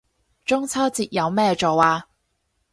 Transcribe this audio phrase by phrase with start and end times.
[0.45, 2.07] 中秋節有咩做啊